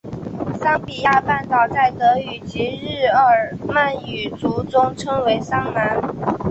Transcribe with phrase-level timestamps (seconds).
[0.59, 6.01] 桑比亚半岛在德语及日耳曼语族中称为桑兰。